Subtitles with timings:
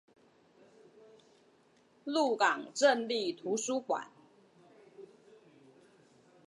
[2.05, 4.09] 鹿港鎮立圖書館